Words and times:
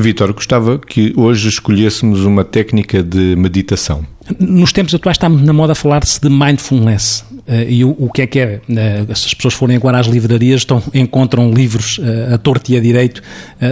Vítor, 0.00 0.32
gostava 0.32 0.78
que 0.78 1.12
hoje 1.16 1.48
escolhêssemos 1.48 2.24
uma 2.24 2.44
técnica 2.44 3.02
de 3.02 3.36
meditação. 3.36 4.04
Nos 4.38 4.72
tempos 4.72 4.94
atuais 4.94 5.16
está 5.16 5.28
na 5.28 5.52
moda 5.52 5.74
falar-se 5.74 6.20
de 6.20 6.28
mindfulness. 6.28 7.24
Uh, 7.50 7.68
e 7.68 7.84
o, 7.84 7.96
o, 7.98 8.08
que 8.08 8.22
é 8.22 8.26
que 8.28 8.38
é? 8.38 8.60
Uh, 8.68 9.16
se 9.16 9.26
as 9.26 9.34
pessoas 9.34 9.54
forem 9.54 9.76
agora 9.76 9.98
às 9.98 10.06
livrarias, 10.06 10.60
estão, 10.60 10.80
encontram 10.94 11.52
livros 11.52 11.98
uh, 11.98 12.34
a 12.34 12.38
torto 12.38 12.70
e 12.70 12.76
a 12.76 12.80
direito 12.80 13.20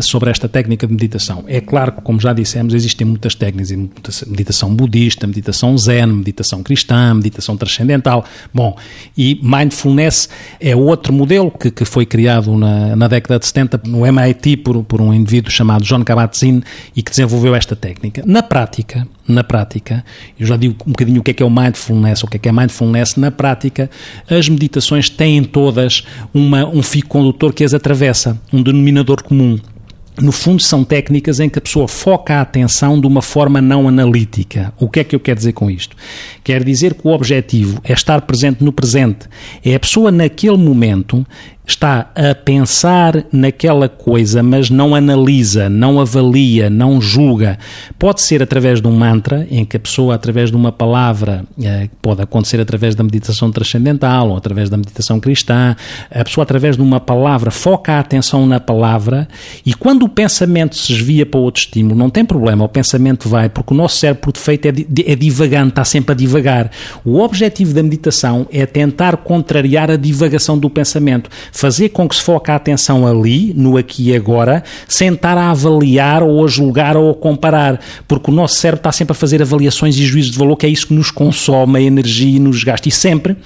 sobre 0.00 0.30
esta 0.30 0.48
técnica 0.48 0.86
de 0.86 0.92
meditação. 0.92 1.44
É 1.46 1.60
claro 1.60 1.92
que, 1.92 2.00
como 2.00 2.20
já 2.20 2.32
dissemos, 2.32 2.72
existem 2.72 3.06
muitas 3.06 3.34
técnicas, 3.34 3.70
meditação 4.26 4.74
budista, 4.74 5.26
meditação 5.26 5.76
zen, 5.76 6.06
meditação 6.06 6.62
cristã, 6.62 7.12
meditação 7.14 7.56
transcendental. 7.56 8.24
Bom, 8.52 8.76
e 9.16 9.38
mindfulness 9.42 10.28
é 10.60 10.74
outro 10.74 11.12
modelo 11.12 11.50
que, 11.50 11.70
que 11.70 11.84
foi 11.84 12.06
criado 12.06 12.56
na, 12.56 12.94
na 12.94 13.08
década 13.08 13.38
de 13.38 13.46
70 13.46 13.82
no 13.86 14.06
MIT 14.06 14.58
por, 14.58 14.82
por 14.84 15.00
um 15.00 15.12
indivíduo 15.12 15.50
chamado 15.50 15.84
John 15.84 16.04
Kabat-Zinn 16.04 16.62
e 16.94 17.02
que 17.02 17.10
desenvolveu 17.10 17.54
esta 17.54 17.74
técnica. 17.74 18.22
Na 18.24 18.42
prática, 18.42 19.06
na 19.26 19.42
prática, 19.42 20.04
eu 20.38 20.46
já 20.46 20.56
digo 20.56 20.76
um 20.86 20.90
bocadinho 20.90 21.20
o 21.20 21.24
que 21.24 21.30
é 21.30 21.34
que 21.34 21.42
é 21.42 21.46
o 21.46 21.50
mindfulness, 21.50 22.22
o 22.22 22.26
que 22.26 22.36
é 22.36 22.40
que 22.40 22.48
é 22.48 22.52
mindfulness 22.52 23.16
na 23.16 23.30
prática, 23.30 23.90
as 24.28 24.48
meditações 24.48 25.08
têm 25.08 25.42
todas 25.42 26.04
uma, 26.32 26.66
um 26.66 26.82
fio 26.82 27.06
condutor 27.06 27.52
que 27.52 27.64
as 27.64 27.74
atravessa, 27.74 28.40
um 28.52 28.62
denominador 28.62 29.22
comum 29.22 29.58
no 30.20 30.30
fundo, 30.30 30.62
são 30.62 30.84
técnicas 30.84 31.40
em 31.40 31.48
que 31.48 31.58
a 31.58 31.62
pessoa 31.62 31.88
foca 31.88 32.34
a 32.34 32.40
atenção 32.40 33.00
de 33.00 33.06
uma 33.06 33.20
forma 33.20 33.60
não 33.60 33.88
analítica. 33.88 34.72
O 34.78 34.88
que 34.88 35.00
é 35.00 35.04
que 35.04 35.16
eu 35.16 35.20
quero 35.20 35.38
dizer 35.38 35.52
com 35.52 35.68
isto? 35.68 35.96
Quer 36.44 36.62
dizer 36.62 36.94
que 36.94 37.06
o 37.06 37.10
objetivo 37.10 37.80
é 37.82 37.92
estar 37.92 38.20
presente 38.22 38.62
no 38.62 38.72
presente. 38.72 39.26
É 39.64 39.74
a 39.74 39.80
pessoa, 39.80 40.12
naquele 40.12 40.56
momento, 40.56 41.26
está 41.66 42.10
a 42.14 42.34
pensar 42.34 43.24
naquela 43.32 43.88
coisa, 43.88 44.42
mas 44.42 44.68
não 44.68 44.94
analisa, 44.94 45.68
não 45.68 45.98
avalia, 45.98 46.68
não 46.68 47.00
julga. 47.00 47.58
Pode 47.98 48.20
ser 48.20 48.42
através 48.42 48.82
de 48.82 48.86
um 48.86 48.92
mantra, 48.92 49.46
em 49.50 49.64
que 49.64 49.76
a 49.76 49.80
pessoa, 49.80 50.14
através 50.14 50.50
de 50.50 50.56
uma 50.56 50.70
palavra, 50.70 51.44
eh, 51.62 51.88
pode 52.02 52.20
acontecer 52.20 52.60
através 52.60 52.94
da 52.94 53.02
meditação 53.02 53.50
transcendental 53.50 54.30
ou 54.30 54.36
através 54.36 54.68
da 54.68 54.76
meditação 54.76 55.18
cristã, 55.18 55.74
a 56.10 56.22
pessoa, 56.22 56.42
através 56.42 56.76
de 56.76 56.82
uma 56.82 57.00
palavra, 57.00 57.50
foca 57.50 57.94
a 57.94 58.00
atenção 58.00 58.46
na 58.46 58.60
palavra 58.60 59.26
e 59.64 59.72
quando 59.72 60.03
o 60.04 60.08
pensamento 60.08 60.76
se 60.76 60.92
desvia 60.92 61.24
para 61.24 61.40
outro 61.40 61.62
estímulo, 61.62 61.96
não 61.96 62.10
tem 62.10 62.24
problema, 62.24 62.64
o 62.64 62.68
pensamento 62.68 63.28
vai, 63.28 63.48
porque 63.48 63.72
o 63.72 63.76
nosso 63.76 63.96
cérebro, 63.96 64.22
por 64.22 64.32
defeito, 64.32 64.66
é, 64.66 64.72
é 65.06 65.16
divagante, 65.16 65.70
está 65.70 65.84
sempre 65.84 66.12
a 66.12 66.14
divagar. 66.14 66.70
O 67.04 67.20
objetivo 67.20 67.72
da 67.72 67.82
meditação 67.82 68.46
é 68.52 68.66
tentar 68.66 69.16
contrariar 69.18 69.90
a 69.90 69.96
divagação 69.96 70.58
do 70.58 70.68
pensamento 70.68 71.30
fazer 71.52 71.90
com 71.90 72.08
que 72.08 72.16
se 72.16 72.22
foque 72.22 72.50
a 72.50 72.56
atenção 72.56 73.06
ali, 73.06 73.52
no 73.54 73.76
aqui 73.76 74.10
e 74.10 74.16
agora, 74.16 74.62
sem 74.86 75.12
estar 75.12 75.38
a 75.38 75.50
avaliar 75.50 76.22
ou 76.22 76.44
a 76.44 76.48
julgar 76.48 76.96
ou 76.96 77.10
a 77.10 77.14
comparar, 77.14 77.80
porque 78.06 78.30
o 78.30 78.34
nosso 78.34 78.56
cérebro 78.56 78.80
está 78.80 78.92
sempre 78.92 79.12
a 79.12 79.14
fazer 79.14 79.40
avaliações 79.40 79.96
e 79.96 80.04
juízos 80.04 80.32
de 80.32 80.38
valor, 80.38 80.56
que 80.56 80.66
é 80.66 80.68
isso 80.68 80.88
que 80.88 80.94
nos 80.94 81.10
consome 81.10 81.78
a 81.78 81.82
energia 81.82 82.36
e 82.36 82.40
nos 82.40 82.62
gasta, 82.62 82.88
e 82.88 82.92
sempre 82.92 83.36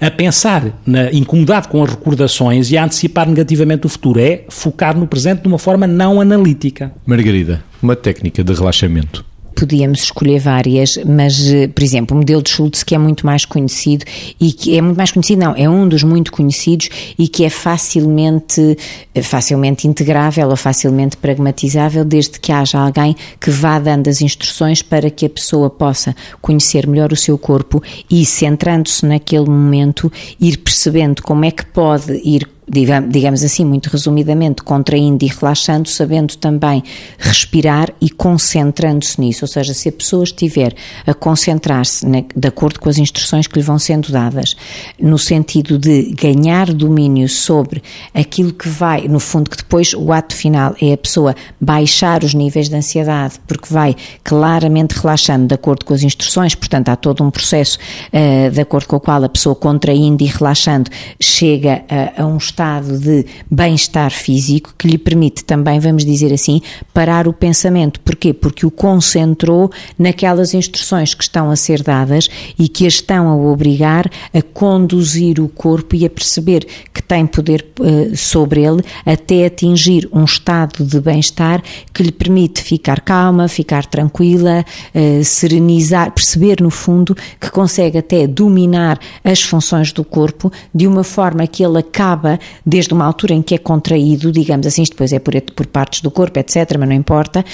a 0.00 0.10
pensar, 0.10 0.64
na, 0.86 1.12
incomodado 1.12 1.68
com 1.68 1.82
as 1.82 1.90
recordações 1.90 2.70
e 2.70 2.78
a 2.78 2.84
antecipar 2.84 3.28
negativamente 3.28 3.86
o 3.86 3.88
futuro, 3.88 4.20
é 4.20 4.44
focar 4.48 4.96
no 4.96 5.06
presente 5.06 5.42
de 5.42 5.48
uma 5.48 5.58
forma 5.58 5.86
não 5.86 6.05
analítica. 6.20 6.92
Margarida, 7.06 7.62
uma 7.82 7.96
técnica 7.96 8.42
de 8.42 8.52
relaxamento 8.52 9.24
podíamos 9.56 10.02
escolher 10.02 10.38
várias, 10.38 10.98
mas, 11.04 11.50
eh, 11.50 11.66
por 11.66 11.82
exemplo, 11.82 12.14
o 12.14 12.18
modelo 12.18 12.42
de 12.42 12.50
Schultz, 12.50 12.82
que 12.82 12.94
é 12.94 12.98
muito 12.98 13.24
mais 13.24 13.46
conhecido 13.46 14.04
e 14.38 14.52
que 14.52 14.76
é 14.76 14.82
muito 14.82 14.98
mais 14.98 15.10
conhecido, 15.10 15.40
não, 15.40 15.54
é 15.56 15.68
um 15.68 15.88
dos 15.88 16.04
muito 16.04 16.30
conhecidos 16.30 16.90
e 17.18 17.26
que 17.26 17.42
é 17.42 17.48
facilmente, 17.48 18.76
eh, 19.14 19.22
facilmente 19.22 19.88
integrável 19.88 20.50
ou 20.50 20.56
facilmente 20.56 21.16
pragmatizável, 21.16 22.04
desde 22.04 22.38
que 22.38 22.52
haja 22.52 22.78
alguém 22.78 23.16
que 23.40 23.50
vá 23.50 23.78
dando 23.78 24.08
as 24.08 24.20
instruções 24.20 24.82
para 24.82 25.10
que 25.10 25.24
a 25.24 25.30
pessoa 25.30 25.70
possa 25.70 26.14
conhecer 26.42 26.86
melhor 26.86 27.10
o 27.12 27.16
seu 27.16 27.38
corpo 27.38 27.82
e, 28.10 28.26
centrando-se 28.26 29.06
naquele 29.06 29.46
momento, 29.46 30.12
ir 30.38 30.58
percebendo 30.58 31.22
como 31.22 31.46
é 31.46 31.50
que 31.50 31.64
pode 31.64 32.12
ir 32.22 32.46
digamos 32.68 33.44
assim, 33.44 33.64
muito 33.64 33.88
resumidamente, 33.88 34.62
contraindo 34.62 35.24
e 35.24 35.28
relaxando, 35.28 35.88
sabendo 35.88 36.36
também 36.36 36.82
respirar 37.18 37.92
e 38.00 38.10
concentrando-se 38.10 39.20
nisso. 39.20 39.44
Ou 39.44 39.48
seja, 39.48 39.74
se 39.74 39.88
a 39.88 39.92
pessoa 39.92 40.24
estiver 40.24 40.74
a 41.06 41.14
concentrar-se 41.14 42.06
de 42.34 42.48
acordo 42.48 42.80
com 42.80 42.88
as 42.88 42.98
instruções 42.98 43.46
que 43.46 43.58
lhe 43.58 43.64
vão 43.64 43.78
sendo 43.78 44.10
dadas, 44.10 44.54
no 45.00 45.18
sentido 45.18 45.78
de 45.78 46.14
ganhar 46.14 46.72
domínio 46.72 47.28
sobre 47.28 47.82
aquilo 48.14 48.52
que 48.52 48.68
vai, 48.68 49.08
no 49.08 49.20
fundo, 49.20 49.50
que 49.50 49.56
depois 49.56 49.92
o 49.94 50.12
ato 50.12 50.34
final 50.34 50.74
é 50.80 50.92
a 50.92 50.98
pessoa 50.98 51.34
baixar 51.60 52.24
os 52.24 52.34
níveis 52.34 52.68
de 52.68 52.76
ansiedade, 52.76 53.34
porque 53.46 53.72
vai 53.72 53.94
claramente 54.22 54.92
relaxando 54.92 55.46
de 55.46 55.54
acordo 55.54 55.84
com 55.84 55.94
as 55.94 56.02
instruções, 56.02 56.54
portanto, 56.54 56.88
há 56.88 56.96
todo 56.96 57.22
um 57.22 57.30
processo 57.30 57.78
uh, 58.12 58.50
de 58.50 58.60
acordo 58.60 58.86
com 58.86 58.96
o 58.96 59.00
qual 59.00 59.22
a 59.22 59.28
pessoa 59.28 59.54
contraindo 59.54 60.22
e 60.22 60.26
relaxando 60.26 60.90
chega 61.20 61.84
a, 61.88 62.22
a 62.22 62.26
um 62.26 62.36
estado 62.36 62.66
estado 62.76 62.98
de 62.98 63.26
bem-estar 63.50 64.10
físico 64.10 64.74
que 64.76 64.88
lhe 64.88 64.98
permite 64.98 65.44
também, 65.44 65.78
vamos 65.78 66.04
dizer 66.04 66.32
assim, 66.32 66.60
parar 66.92 67.28
o 67.28 67.32
pensamento. 67.32 67.85
Porquê? 68.04 68.32
Porque 68.32 68.66
o 68.66 68.70
concentrou 68.70 69.70
naquelas 69.98 70.54
instruções 70.54 71.14
que 71.14 71.22
estão 71.22 71.50
a 71.50 71.56
ser 71.56 71.82
dadas 71.82 72.28
e 72.58 72.68
que 72.68 72.84
a 72.84 72.88
estão 72.96 73.28
a 73.28 73.36
obrigar 73.36 74.10
a 74.34 74.42
conduzir 74.42 75.40
o 75.40 75.48
corpo 75.48 75.94
e 75.94 76.04
a 76.04 76.10
perceber 76.10 76.66
que 76.92 77.02
tem 77.02 77.26
poder 77.26 77.66
uh, 77.80 78.16
sobre 78.16 78.64
ele 78.64 78.82
até 79.04 79.46
atingir 79.46 80.08
um 80.12 80.24
estado 80.24 80.84
de 80.84 81.00
bem-estar 81.00 81.62
que 81.92 82.02
lhe 82.02 82.12
permite 82.12 82.62
ficar 82.62 83.00
calma, 83.00 83.48
ficar 83.48 83.86
tranquila, 83.86 84.64
uh, 84.94 85.24
serenizar, 85.24 86.10
perceber 86.10 86.60
no 86.60 86.70
fundo 86.70 87.16
que 87.40 87.50
consegue 87.50 87.98
até 87.98 88.26
dominar 88.26 88.98
as 89.22 89.42
funções 89.42 89.92
do 89.92 90.04
corpo 90.04 90.50
de 90.74 90.86
uma 90.86 91.04
forma 91.04 91.46
que 91.46 91.64
ele 91.64 91.78
acaba 91.78 92.38
desde 92.64 92.92
uma 92.92 93.04
altura 93.04 93.34
em 93.34 93.42
que 93.42 93.54
é 93.54 93.58
contraído, 93.58 94.32
digamos 94.32 94.66
assim, 94.66 94.82
depois 94.82 95.12
é 95.12 95.18
por, 95.18 95.40
por 95.54 95.66
partes 95.66 96.00
do 96.00 96.10
corpo, 96.10 96.38
etc., 96.38 96.76
mas 96.78 96.88
não 96.88 96.96
importa, 96.96 97.44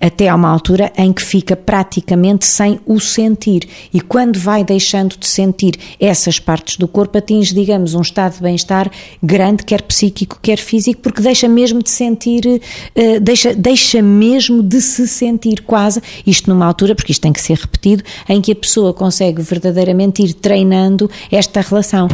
até 0.00 0.28
a 0.28 0.34
uma 0.34 0.48
altura 0.48 0.92
em 0.96 1.12
que 1.12 1.22
fica 1.22 1.56
praticamente 1.56 2.46
sem 2.46 2.80
o 2.86 2.98
sentir. 3.00 3.68
E 3.92 4.00
quando 4.00 4.38
vai 4.38 4.64
deixando 4.64 5.16
de 5.16 5.26
sentir 5.26 5.74
essas 6.00 6.38
partes 6.38 6.76
do 6.76 6.88
corpo, 6.88 7.18
atinge, 7.18 7.54
digamos, 7.54 7.94
um 7.94 8.00
estado 8.00 8.36
de 8.36 8.42
bem-estar 8.42 8.90
grande, 9.22 9.64
quer 9.64 9.82
psíquico, 9.82 10.38
quer 10.40 10.58
físico, 10.58 11.00
porque 11.02 11.22
deixa 11.22 11.48
mesmo 11.48 11.82
de 11.82 11.90
sentir, 11.90 12.44
uh, 12.46 13.20
deixa, 13.20 13.54
deixa 13.54 14.02
mesmo 14.02 14.62
de 14.62 14.80
se 14.80 15.06
sentir 15.06 15.62
quase, 15.62 16.00
isto 16.26 16.48
numa 16.50 16.66
altura, 16.66 16.94
porque 16.94 17.12
isto 17.12 17.22
tem 17.22 17.32
que 17.32 17.40
ser 17.40 17.56
repetido, 17.56 18.02
em 18.28 18.40
que 18.40 18.52
a 18.52 18.56
pessoa 18.56 18.92
consegue 18.92 19.42
verdadeiramente 19.42 20.22
ir 20.22 20.34
treinando 20.34 21.10
esta 21.30 21.60
relação. 21.60 22.08